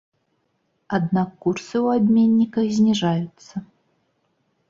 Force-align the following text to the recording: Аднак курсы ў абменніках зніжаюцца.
Аднак 0.97 1.29
курсы 1.45 1.75
ў 1.85 2.01
абменніках 2.01 2.67
зніжаюцца. 2.77 3.55